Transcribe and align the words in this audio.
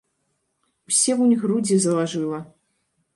Усе 0.91 1.11
вунь 1.19 1.37
грудзі 1.43 1.77
залажыла. 1.83 2.39